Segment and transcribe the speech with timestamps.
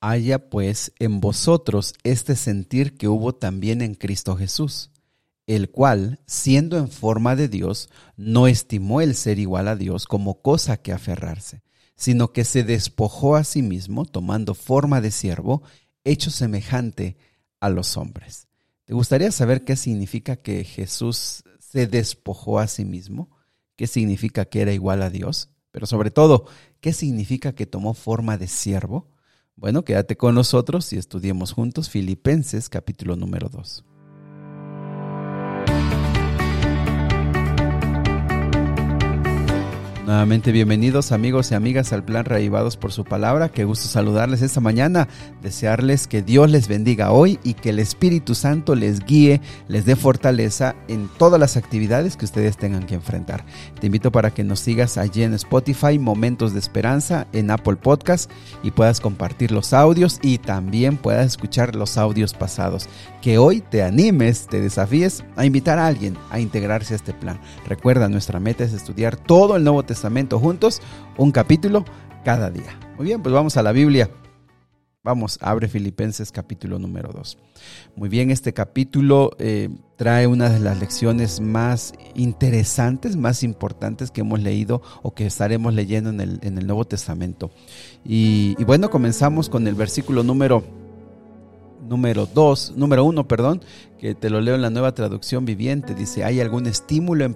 [0.00, 4.92] Haya pues en vosotros este sentir que hubo también en Cristo Jesús,
[5.48, 10.40] el cual, siendo en forma de Dios, no estimó el ser igual a Dios como
[10.40, 11.62] cosa que aferrarse,
[11.96, 15.62] sino que se despojó a sí mismo, tomando forma de siervo,
[16.04, 17.16] hecho semejante
[17.60, 18.46] a los hombres.
[18.84, 23.30] ¿Te gustaría saber qué significa que Jesús se despojó a sí mismo?
[23.74, 25.50] ¿Qué significa que era igual a Dios?
[25.72, 26.46] Pero sobre todo,
[26.80, 29.08] ¿qué significa que tomó forma de siervo?
[29.58, 33.84] Bueno, quédate con nosotros y estudiemos juntos Filipenses capítulo número 2.
[40.08, 43.50] Nuevamente bienvenidos amigos y amigas al plan Reavivados por su palabra.
[43.50, 45.06] Qué gusto saludarles esta mañana,
[45.42, 49.96] desearles que Dios les bendiga hoy y que el Espíritu Santo les guíe, les dé
[49.96, 53.44] fortaleza en todas las actividades que ustedes tengan que enfrentar.
[53.78, 58.30] Te invito para que nos sigas allí en Spotify, Momentos de Esperanza, en Apple Podcast
[58.62, 62.88] y puedas compartir los audios y también puedas escuchar los audios pasados.
[63.20, 67.38] Que hoy te animes, te desafíes a invitar a alguien a integrarse a este plan.
[67.66, 69.97] Recuerda, nuestra meta es estudiar todo el Nuevo Testamento
[70.38, 70.80] juntos,
[71.16, 71.84] un capítulo
[72.24, 72.78] cada día.
[72.96, 74.10] Muy bien, pues vamos a la Biblia.
[75.04, 77.38] Vamos, abre Filipenses capítulo número 2.
[77.96, 84.20] Muy bien, este capítulo eh, trae una de las lecciones más interesantes, más importantes que
[84.20, 87.50] hemos leído o que estaremos leyendo en el, en el Nuevo Testamento.
[88.04, 90.64] Y, y, bueno, comenzamos con el versículo número
[91.88, 93.62] número 2, número 1, perdón,
[93.98, 95.94] que te lo leo en la nueva traducción viviente.
[95.94, 97.34] Dice, ¿hay algún estímulo en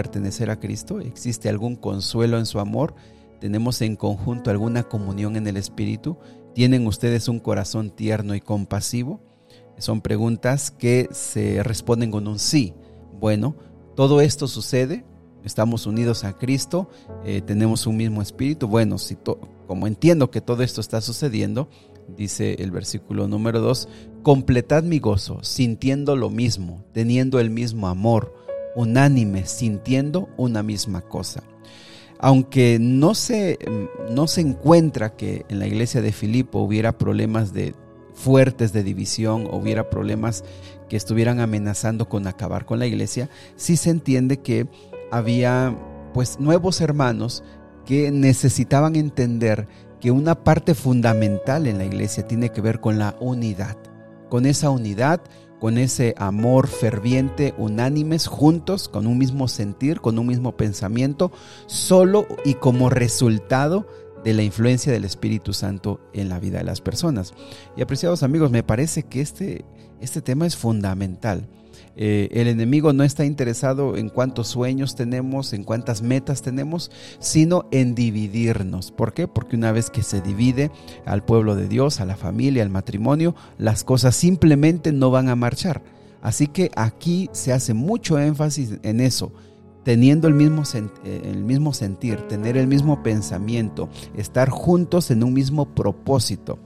[0.00, 0.98] pertenecer a Cristo?
[0.98, 2.94] ¿Existe algún consuelo en su amor?
[3.38, 6.16] ¿Tenemos en conjunto alguna comunión en el Espíritu?
[6.54, 9.20] ¿Tienen ustedes un corazón tierno y compasivo?
[9.76, 12.72] Son preguntas que se responden con un sí.
[13.20, 13.56] Bueno,
[13.94, 15.04] todo esto sucede,
[15.44, 16.88] estamos unidos a Cristo,
[17.22, 18.68] eh, tenemos un mismo espíritu.
[18.68, 19.18] Bueno, si
[19.66, 21.68] como entiendo que todo esto está sucediendo,
[22.16, 23.86] dice el versículo número 2,
[24.22, 28.40] completad mi gozo, sintiendo lo mismo, teniendo el mismo amor,
[28.74, 31.42] unánime, sintiendo una misma cosa.
[32.18, 33.58] Aunque no se,
[34.10, 37.74] no se encuentra que en la iglesia de Filipo hubiera problemas de
[38.12, 40.44] fuertes de división, hubiera problemas
[40.88, 44.66] que estuvieran amenazando con acabar con la iglesia, sí se entiende que
[45.10, 45.74] había
[46.12, 47.42] pues nuevos hermanos
[47.86, 49.66] que necesitaban entender
[50.00, 53.76] que una parte fundamental en la iglesia tiene que ver con la unidad,
[54.28, 55.20] con esa unidad,
[55.60, 61.30] con ese amor ferviente, unánimes, juntos, con un mismo sentir, con un mismo pensamiento,
[61.66, 63.86] solo y como resultado
[64.24, 67.34] de la influencia del Espíritu Santo en la vida de las personas.
[67.76, 69.64] Y apreciados amigos, me parece que este,
[70.00, 71.46] este tema es fundamental.
[71.96, 77.66] Eh, el enemigo no está interesado en cuántos sueños tenemos, en cuántas metas tenemos, sino
[77.70, 78.92] en dividirnos.
[78.92, 79.28] ¿Por qué?
[79.28, 80.70] Porque una vez que se divide
[81.04, 85.36] al pueblo de Dios, a la familia, al matrimonio, las cosas simplemente no van a
[85.36, 85.82] marchar.
[86.22, 89.32] Así que aquí se hace mucho énfasis en eso
[89.82, 95.32] teniendo el mismo, eh, el mismo sentir, tener el mismo pensamiento, estar juntos en un
[95.32, 96.58] mismo propósito.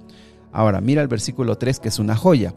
[0.53, 2.55] Ahora, mira el versículo 3 que es una joya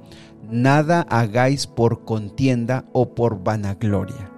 [0.49, 4.31] nada hagáis por contienda o por vanagloria.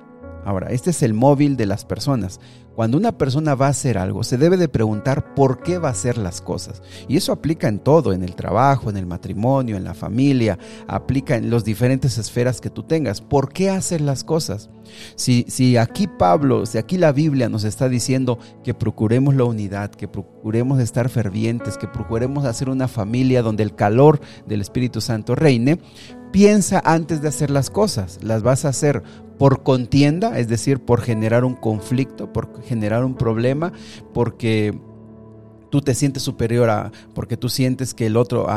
[0.46, 2.40] Ahora, este es el móvil de las personas.
[2.80, 5.92] Cuando una persona va a hacer algo, se debe de preguntar por qué va a
[5.92, 6.82] hacer las cosas.
[7.10, 10.58] Y eso aplica en todo, en el trabajo, en el matrimonio, en la familia,
[10.88, 13.20] aplica en las diferentes esferas que tú tengas.
[13.20, 14.70] ¿Por qué hacer las cosas?
[15.16, 19.92] Si, si aquí Pablo, si aquí la Biblia nos está diciendo que procuremos la unidad,
[19.92, 25.36] que procuremos estar fervientes, que procuremos hacer una familia donde el calor del Espíritu Santo
[25.36, 25.82] reine,
[26.32, 28.20] piensa antes de hacer las cosas.
[28.24, 29.04] Las vas a hacer
[29.40, 33.72] por contienda, es decir, por generar un conflicto, por generar un problema,
[34.14, 34.78] porque
[35.70, 38.48] tú te sientes superior a, porque tú sientes que el otro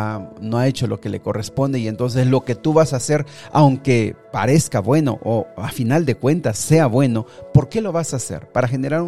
[0.40, 3.24] no ha hecho lo que le corresponde y entonces lo que tú vas a hacer,
[3.52, 8.16] aunque parezca bueno o a final de cuentas sea bueno, ¿por qué lo vas a
[8.16, 8.48] hacer?
[8.50, 9.02] ¿Para generar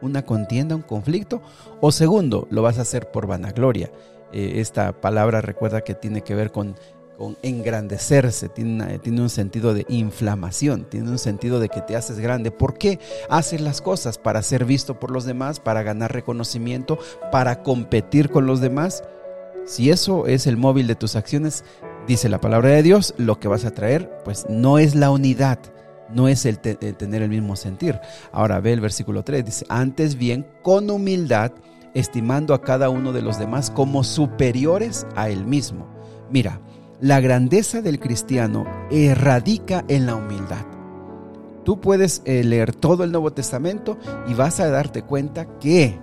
[0.00, 1.42] una contienda, un conflicto?
[1.80, 3.90] O segundo, lo vas a hacer por vanagloria.
[4.32, 6.76] Eh, esta palabra recuerda que tiene que ver con
[7.18, 12.52] con engrandecerse, tiene, un sentido de inflamación, tiene un sentido de que te haces grande.
[12.52, 14.18] ¿Por qué haces las cosas?
[14.18, 16.96] Para ser visto por los demás, para ganar reconocimiento,
[17.32, 19.02] para competir con los demás.
[19.66, 21.64] Si eso es el móvil de tus acciones,
[22.06, 25.58] dice la palabra de Dios, lo que vas a traer, pues no es la unidad,
[26.14, 27.98] no es el, el tener el mismo sentir.
[28.30, 31.50] Ahora ve el versículo 3, dice, antes bien, con humildad,
[31.94, 35.88] estimando a cada uno de los demás como superiores a él mismo.
[36.30, 36.60] Mira,
[37.00, 38.66] la grandeza del cristiano
[39.14, 40.66] radica en la humildad.
[41.64, 45.98] Tú puedes eh, leer todo el Nuevo Testamento y vas a darte cuenta que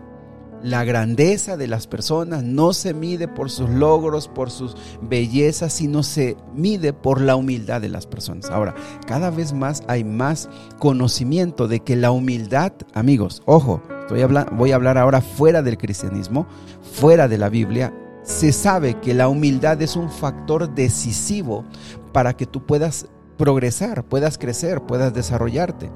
[0.63, 6.01] La grandeza de las personas no se mide por sus logros, por sus bellezas, sino
[6.01, 8.49] se mide por la humildad de las personas.
[8.49, 8.73] Ahora,
[9.05, 10.49] cada vez más hay más
[10.79, 16.47] conocimiento de que la humildad, amigos, ojo, estoy voy a hablar ahora fuera del cristianismo,
[16.93, 17.93] fuera de la Biblia,
[18.25, 21.63] se sabe que la humildad es un factor decisivo
[22.11, 23.07] para que tú puedas
[23.37, 25.91] progresar, puedas crecer, puedas desarrollarte.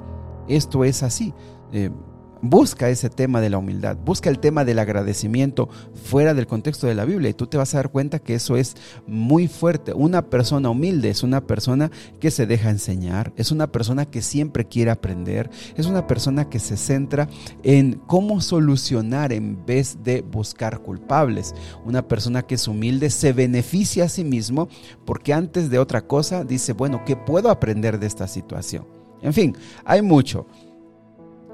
[0.47, 1.33] Esto es así.
[1.71, 1.89] Eh,
[2.41, 6.95] busca ese tema de la humildad, busca el tema del agradecimiento fuera del contexto de
[6.95, 8.75] la Biblia y tú te vas a dar cuenta que eso es
[9.07, 9.93] muy fuerte.
[9.93, 14.67] Una persona humilde es una persona que se deja enseñar, es una persona que siempre
[14.67, 17.29] quiere aprender, es una persona que se centra
[17.63, 21.53] en cómo solucionar en vez de buscar culpables.
[21.85, 24.69] Una persona que es humilde se beneficia a sí mismo
[25.05, 28.87] porque antes de otra cosa dice, bueno, ¿qué puedo aprender de esta situación?
[29.21, 30.47] En fin, hay mucho.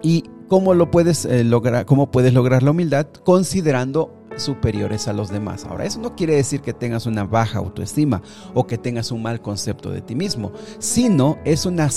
[0.01, 5.29] Y cómo lo puedes eh, lograr, cómo puedes lograr la humildad considerando superiores a los
[5.29, 5.65] demás.
[5.65, 8.21] Ahora, eso no quiere decir que tengas una baja autoestima
[8.53, 11.89] o que tengas un mal concepto de ti mismo, sino es una,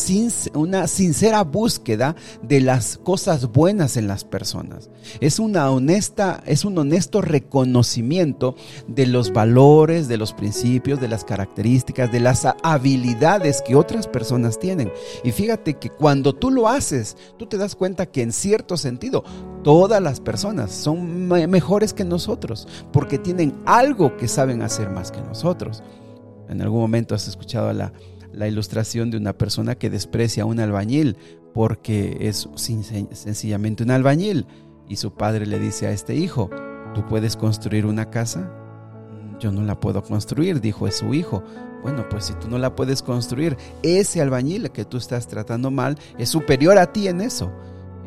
[0.55, 4.91] una sincera búsqueda de las cosas buenas en las personas.
[5.21, 8.55] Es una honesta, es un honesto reconocimiento
[8.87, 14.59] de los valores, de los principios, de las características, de las habilidades que otras personas
[14.59, 14.93] tienen.
[15.25, 19.25] Y fíjate que cuando tú lo haces, tú te das cuenta que en cierto sentido
[19.63, 22.28] todas las personas son mejores que nosotros
[22.93, 25.83] porque tienen algo que saben hacer más que nosotros.
[26.49, 27.93] En algún momento has escuchado la,
[28.33, 31.17] la ilustración de una persona que desprecia a un albañil
[31.55, 34.47] porque es sencillamente un albañil
[34.89, 36.51] y su padre le dice a este hijo,
[36.95, 38.51] ¿tú puedes construir una casa?
[39.41, 41.43] Yo no la puedo construir, dijo su hijo.
[41.83, 45.97] Bueno, pues si tú no la puedes construir, ese albañil que tú estás tratando mal
[46.19, 47.53] es superior a ti en eso.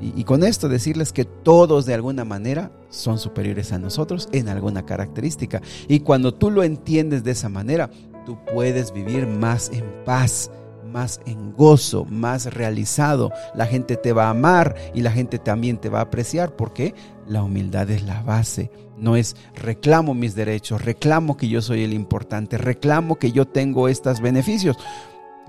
[0.01, 4.86] Y, con esto decirles que todos de alguna manera son superiores a nosotros en alguna
[4.86, 5.62] característica.
[5.88, 7.89] Y cuando tú lo entiendes de esa manera,
[8.25, 10.50] tú puedes vivir más en paz,
[10.92, 13.31] más en gozo, más realizado.
[13.56, 16.95] La gente te va a amar y la gente también te va a apreciar porque
[17.27, 18.71] la humildad es la base.
[18.98, 23.88] No es reclamo mis derechos, reclamo que yo soy el importante, reclamo que yo tengo
[23.88, 24.77] estos beneficios.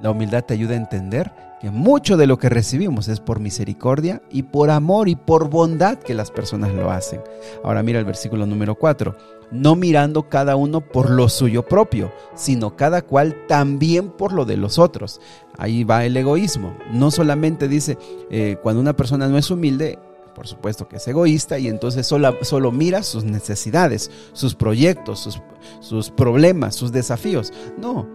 [0.03, 4.21] La humildad te ayuda a entender que mucho de lo que recibimos es por misericordia
[4.33, 7.21] y por amor y por bondad que las personas lo hacen.
[7.63, 9.17] Ahora mira el versículo número 4.
[9.53, 14.57] No mirando cada uno por lo suyo propio, sino cada cual también por lo de
[14.57, 15.21] los otros.
[15.57, 16.77] Ahí va el egoísmo.
[16.91, 17.97] No solamente dice,
[18.29, 20.01] eh, cuando una persona no es humilde,
[20.35, 25.41] por supuesto que es egoísta y entonces solo, solo mira sus necesidades, sus proyectos, sus,
[25.79, 27.53] sus problemas, sus desafíos.
[27.79, 28.09] No,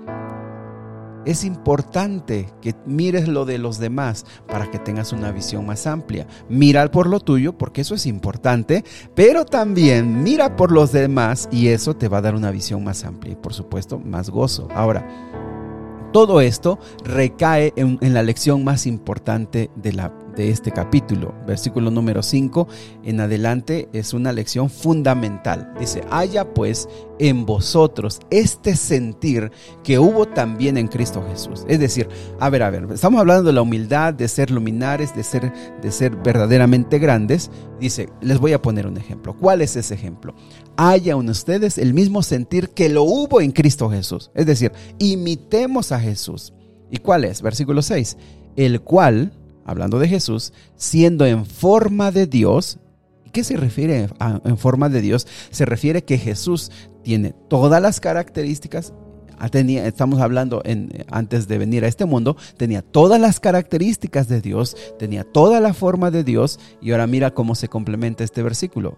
[1.27, 6.25] es importante que mires lo de los demás para que tengas una visión más amplia.
[6.47, 11.67] Mira por lo tuyo, porque eso es importante, pero también mira por los demás y
[11.67, 14.69] eso te va a dar una visión más amplia y por supuesto más gozo.
[14.73, 15.05] Ahora,
[16.13, 21.33] todo esto recae en, la lección más importante de la de este capítulo.
[21.45, 22.67] Versículo número 5
[23.03, 25.73] en adelante es una lección fundamental.
[25.79, 26.87] Dice, haya pues
[27.19, 29.51] en vosotros este sentir
[29.83, 31.65] que hubo también en Cristo Jesús.
[31.67, 32.07] Es decir,
[32.39, 35.51] a ver, a ver, estamos hablando de la humildad, de ser luminares, de ser,
[35.81, 37.49] de ser verdaderamente grandes.
[37.79, 39.35] Dice, les voy a poner un ejemplo.
[39.35, 40.35] ¿Cuál es ese ejemplo?
[40.77, 44.31] Haya en ustedes el mismo sentir que lo hubo en Cristo Jesús.
[44.35, 46.53] Es decir, imitemos a Jesús.
[46.91, 47.41] ¿Y cuál es?
[47.41, 48.17] Versículo 6.
[48.55, 49.33] El cual,
[49.67, 52.79] hablando de Jesús, siendo en forma de Dios.
[53.31, 55.27] ¿Qué se refiere a, en forma de Dios?
[55.51, 56.71] Se refiere que Jesús
[57.03, 58.93] tiene todas las características.
[59.51, 60.63] Tenía, estamos hablando
[61.11, 65.75] antes de venir a este mundo, tenía todas las características de Dios, tenía toda la
[65.75, 68.97] forma de Dios y ahora mira cómo se complementa este versículo.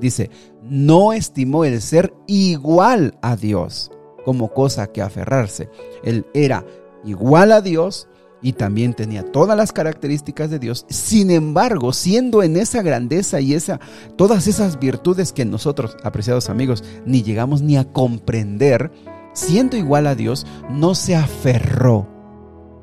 [0.00, 0.30] Dice,
[0.62, 3.92] no estimó el ser igual a Dios
[4.24, 5.70] como cosa que aferrarse.
[6.02, 6.66] Él era
[7.04, 8.08] igual a Dios,
[8.42, 10.84] y también tenía todas las características de Dios.
[10.88, 13.80] Sin embargo, siendo en esa grandeza y esa
[14.16, 18.92] todas esas virtudes que nosotros, apreciados amigos, ni llegamos ni a comprender,
[19.32, 22.08] siendo igual a Dios, no se aferró.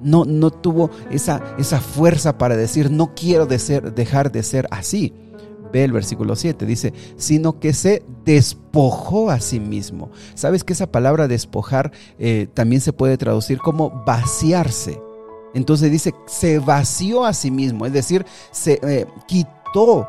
[0.02, 4.68] No, no tuvo esa, esa fuerza para decir, no quiero de ser, dejar de ser
[4.70, 5.14] así.
[5.72, 10.12] Ve el versículo 7, dice, sino que se despojó a sí mismo.
[10.36, 15.00] ¿Sabes que esa palabra despojar eh, también se puede traducir como vaciarse?
[15.54, 20.08] Entonces dice, se vació a sí mismo, es decir, se eh, quitó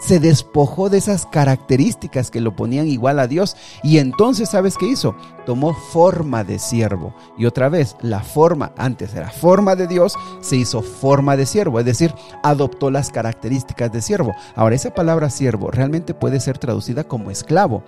[0.00, 4.86] se despojó de esas características que lo ponían igual a Dios y entonces, ¿sabes qué
[4.86, 5.16] hizo?
[5.44, 7.14] Tomó forma de siervo.
[7.38, 11.80] Y otra vez, la forma, antes era forma de Dios, se hizo forma de siervo,
[11.80, 14.34] es decir, adoptó las características de siervo.
[14.54, 17.82] Ahora, esa palabra siervo realmente puede ser traducida como esclavo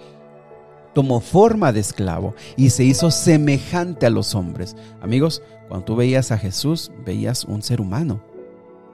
[0.99, 4.75] tomó forma de esclavo y se hizo semejante a los hombres.
[5.01, 8.21] Amigos, cuando tú veías a Jesús, veías un ser humano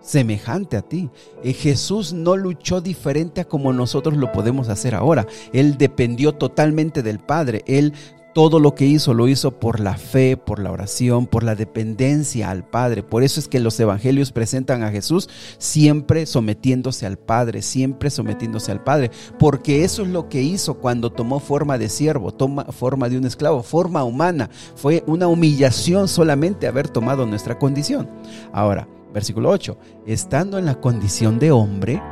[0.03, 1.09] semejante a ti.
[1.43, 5.27] Eh, Jesús no luchó diferente a como nosotros lo podemos hacer ahora.
[5.55, 7.63] Él dependió totalmente del Padre.
[7.67, 7.95] Él
[8.35, 12.51] todo lo que hizo lo hizo por la fe, por la oración, por la dependencia
[12.51, 13.03] al Padre.
[13.03, 18.73] Por eso es que los evangelios presentan a Jesús siempre sometiéndose al Padre, siempre sometiéndose
[18.73, 23.09] al Padre, porque eso es lo que hizo cuando tomó forma de siervo, toma forma
[23.09, 24.51] de un esclavo, forma humana.
[24.75, 28.11] Fue una humillación solamente haber tomado nuestra condición.
[28.53, 32.03] Ahora, versículo 8, estando en la condición de hombre,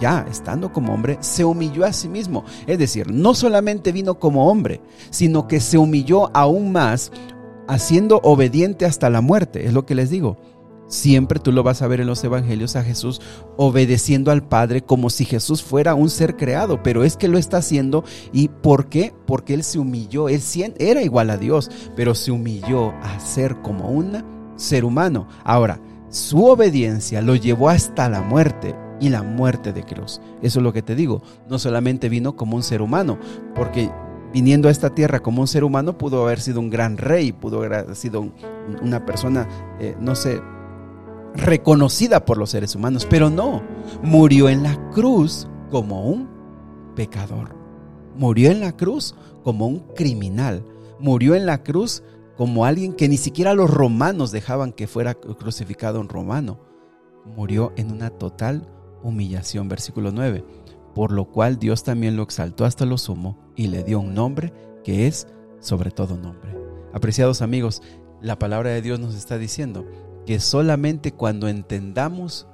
[0.00, 2.44] ya estando como hombre, se humilló a sí mismo.
[2.66, 4.80] Es decir, no solamente vino como hombre,
[5.10, 7.12] sino que se humilló aún más,
[7.68, 9.66] haciendo obediente hasta la muerte.
[9.66, 10.38] Es lo que les digo.
[10.90, 13.20] Siempre tú lo vas a ver en los evangelios a Jesús
[13.56, 17.58] obedeciendo al Padre como si Jesús fuera un ser creado, pero es que lo está
[17.58, 18.02] haciendo
[18.32, 19.14] y ¿por qué?
[19.24, 20.42] Porque él se humilló, él
[20.78, 24.24] era igual a Dios, pero se humilló a ser como un
[24.56, 25.28] ser humano.
[25.44, 30.20] Ahora, su obediencia lo llevó hasta la muerte y la muerte de cruz.
[30.42, 31.22] Eso es lo que te digo.
[31.48, 33.18] No solamente vino como un ser humano,
[33.54, 33.90] porque
[34.32, 37.58] viniendo a esta tierra como un ser humano pudo haber sido un gran rey, pudo
[37.58, 38.28] haber sido
[38.82, 39.48] una persona,
[39.80, 40.40] eh, no sé,
[41.34, 43.62] reconocida por los seres humanos, pero no,
[44.02, 46.28] murió en la cruz como un
[46.94, 47.56] pecador.
[48.16, 50.64] Murió en la cruz como un criminal.
[50.98, 52.02] Murió en la cruz
[52.36, 56.58] como alguien que ni siquiera los romanos dejaban que fuera crucificado un romano.
[57.24, 58.68] Murió en una total
[59.02, 59.68] humillación.
[59.68, 60.44] Versículo 9.
[60.94, 64.52] Por lo cual Dios también lo exaltó hasta lo sumo y le dio un nombre
[64.84, 65.26] que es
[65.60, 66.56] sobre todo nombre.
[66.92, 67.82] Apreciados amigos,
[68.20, 69.86] la palabra de Dios nos está diciendo
[70.26, 72.46] que solamente cuando entendamos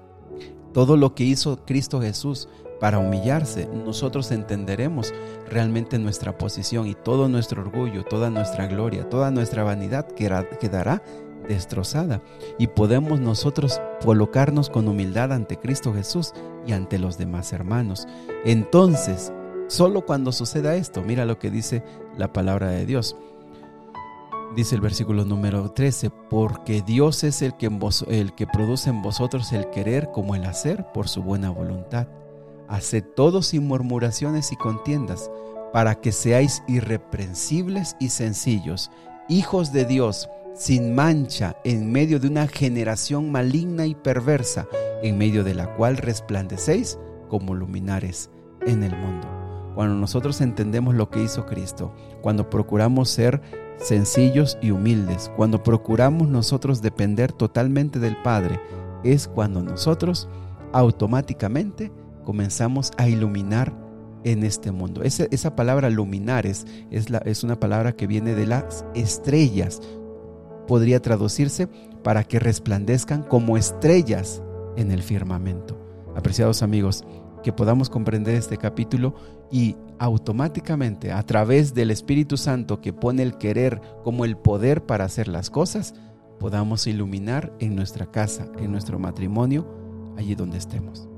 [0.73, 2.49] todo lo que hizo Cristo Jesús
[2.81, 5.15] para humillarse, nosotros entenderemos
[5.49, 11.03] realmente nuestra posición y todo nuestro orgullo, toda nuestra gloria, toda nuestra vanidad quedará
[11.49, 12.23] destrozada
[12.59, 16.33] y podemos nosotros colocarnos con humildad ante Cristo Jesús
[16.67, 18.07] y ante los demás hermanos.
[18.45, 19.33] Entonces,
[19.69, 21.83] solo cuando suceda esto, mira lo que dice
[22.17, 23.17] la palabra de Dios.
[24.55, 27.71] Dice el versículo número 13, porque Dios es el que,
[28.09, 32.09] el que produce en vosotros el querer como el hacer por su buena voluntad.
[32.69, 35.31] Haced todo sin murmuraciones y contiendas,
[35.73, 38.91] para que seáis irreprensibles y sencillos,
[39.29, 44.67] hijos de Dios, sin mancha en medio de una generación maligna y perversa,
[45.03, 46.99] en medio de la cual resplandecéis
[47.29, 48.31] como luminares
[48.67, 49.29] en el mundo.
[49.75, 53.43] Cuando nosotros entendemos lo que hizo Cristo, cuando procuramos ser
[53.77, 58.59] sencillos y humildes, cuando procuramos nosotros depender totalmente del Padre,
[59.05, 60.29] es cuando nosotros
[60.73, 61.93] automáticamente
[62.25, 63.77] comenzamos a iluminar
[64.25, 65.03] en este mundo.
[65.03, 69.81] Esa, palabra luminares es, es una palabra que viene de las estrellas
[70.67, 71.69] podría traducirse
[72.03, 74.43] para que resplandezcan como estrellas
[74.77, 75.79] en el firmamento.
[76.15, 77.05] Apreciados amigos,
[77.43, 79.15] que podamos comprender este capítulo
[79.51, 85.05] y automáticamente a través del Espíritu Santo que pone el querer como el poder para
[85.05, 85.95] hacer las cosas,
[86.39, 89.67] podamos iluminar en nuestra casa, en nuestro matrimonio,
[90.17, 91.09] allí donde estemos.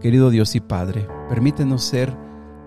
[0.00, 2.16] Querido Dios y Padre, permítenos ser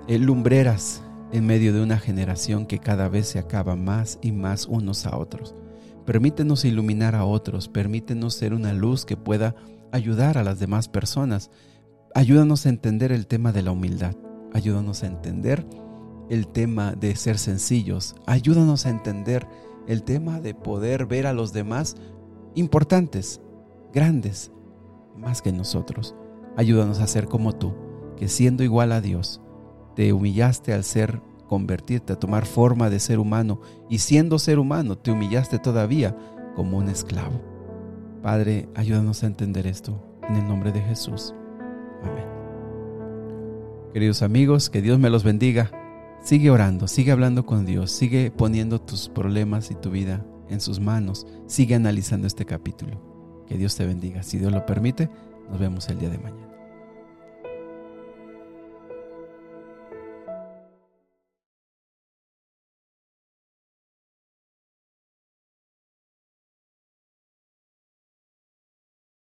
[0.07, 4.65] eh, lumbreras en medio de una generación que cada vez se acaba más y más
[4.65, 5.55] unos a otros.
[6.05, 9.55] Permítenos iluminar a otros, permítenos ser una luz que pueda
[9.91, 11.51] ayudar a las demás personas.
[12.15, 14.15] Ayúdanos a entender el tema de la humildad,
[14.53, 15.65] ayúdanos a entender
[16.29, 19.47] el tema de ser sencillos, ayúdanos a entender
[19.87, 21.95] el tema de poder ver a los demás
[22.55, 23.41] importantes,
[23.93, 24.51] grandes,
[25.15, 26.15] más que nosotros.
[26.57, 27.73] Ayúdanos a ser como tú,
[28.17, 29.41] que siendo igual a Dios,
[29.99, 34.97] te humillaste al ser convertirte, a tomar forma de ser humano, y siendo ser humano,
[34.97, 36.15] te humillaste todavía
[36.55, 37.41] como un esclavo.
[38.23, 41.35] Padre, ayúdanos a entender esto en el nombre de Jesús.
[42.01, 42.23] Amén.
[43.91, 45.69] Queridos amigos, que Dios me los bendiga.
[46.23, 50.79] Sigue orando, sigue hablando con Dios, sigue poniendo tus problemas y tu vida en sus
[50.79, 53.43] manos, sigue analizando este capítulo.
[53.47, 54.23] Que Dios te bendiga.
[54.23, 55.09] Si Dios lo permite,
[55.49, 56.48] nos vemos el día de mañana.